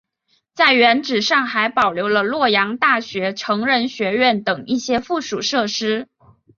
[0.55, 6.07] 在原址上还保留了洛阳大学成人学院等一些附属设施。